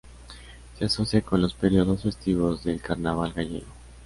[0.79, 3.67] Se asocia con los periodos festivos del carnaval gallego.